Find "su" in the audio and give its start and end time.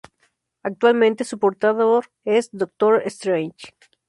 1.25-1.37